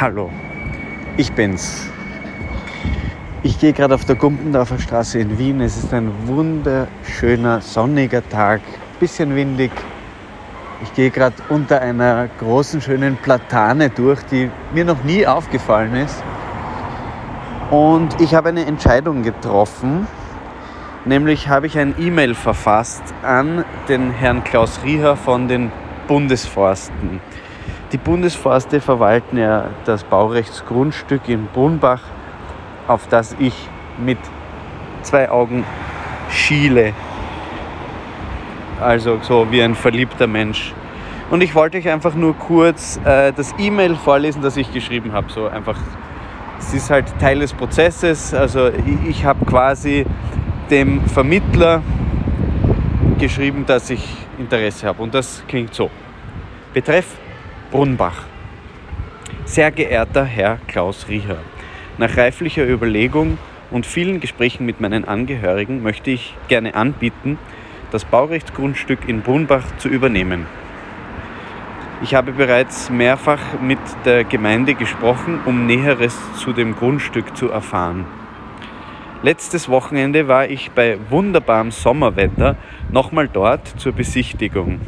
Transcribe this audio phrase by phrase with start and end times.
[0.00, 0.30] Hallo,
[1.18, 1.86] ich bin's.
[3.42, 5.60] Ich gehe gerade auf der Gumpendorfer Straße in Wien.
[5.60, 8.62] Es ist ein wunderschöner, sonniger Tag,
[8.98, 9.70] bisschen windig.
[10.82, 16.22] Ich gehe gerade unter einer großen, schönen Platane durch, die mir noch nie aufgefallen ist.
[17.70, 20.06] Und ich habe eine Entscheidung getroffen,
[21.04, 25.70] nämlich habe ich ein E-Mail verfasst an den Herrn Klaus Rieher von den
[26.08, 27.20] Bundesforsten.
[27.92, 32.02] Die Bundesforste verwalten ja das Baurechtsgrundstück in Brunbach,
[32.86, 33.54] auf das ich
[33.98, 34.18] mit
[35.02, 35.64] zwei Augen
[36.30, 36.92] schiele.
[38.80, 40.72] Also so wie ein verliebter Mensch.
[41.30, 45.30] Und ich wollte euch einfach nur kurz äh, das E-Mail vorlesen, das ich geschrieben habe.
[45.32, 45.78] So einfach,
[46.60, 48.32] es ist halt Teil des Prozesses.
[48.32, 50.06] Also ich, ich habe quasi
[50.70, 51.82] dem Vermittler
[53.18, 55.02] geschrieben, dass ich Interesse habe.
[55.02, 55.90] Und das klingt so.
[56.72, 57.06] Betreff
[57.70, 58.24] Brunbach.
[59.44, 61.38] Sehr geehrter Herr Klaus Rieher,
[61.98, 63.38] nach reiflicher Überlegung
[63.70, 67.38] und vielen Gesprächen mit meinen Angehörigen möchte ich gerne anbieten,
[67.92, 70.46] das Baurechtsgrundstück in Brunbach zu übernehmen.
[72.02, 78.04] Ich habe bereits mehrfach mit der Gemeinde gesprochen, um Näheres zu dem Grundstück zu erfahren.
[79.22, 82.56] Letztes Wochenende war ich bei wunderbarem Sommerwetter
[82.90, 84.80] nochmal dort zur Besichtigung.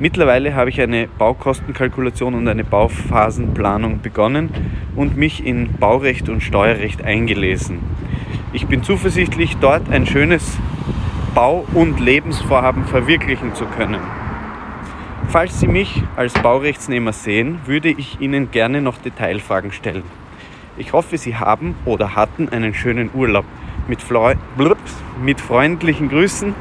[0.00, 4.50] Mittlerweile habe ich eine Baukostenkalkulation und eine Bauphasenplanung begonnen
[4.94, 7.80] und mich in Baurecht und Steuerrecht eingelesen.
[8.52, 10.56] Ich bin zuversichtlich, dort ein schönes
[11.34, 14.00] Bau- und Lebensvorhaben verwirklichen zu können.
[15.30, 20.04] Falls Sie mich als Baurechtsnehmer sehen, würde ich Ihnen gerne noch Detailfragen stellen.
[20.76, 23.44] Ich hoffe, Sie haben oder hatten einen schönen Urlaub.
[23.88, 24.36] Mit, Fleu
[25.20, 26.54] mit freundlichen Grüßen,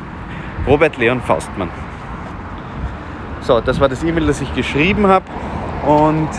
[0.66, 1.70] Robert Leon Faustmann.
[3.42, 5.26] So, das war das E-Mail, das ich geschrieben habe.
[5.86, 6.30] Und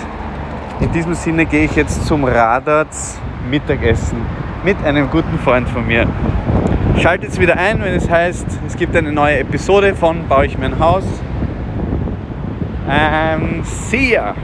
[0.80, 3.18] in diesem Sinne gehe ich jetzt zum Radarts
[3.50, 4.18] Mittagessen
[4.64, 6.06] mit einem guten Freund von mir.
[7.00, 10.78] Schaltet wieder ein, wenn es heißt, es gibt eine neue Episode von Baue ich mein
[10.78, 11.04] Haus.
[12.90, 14.34] Ähm, see ya!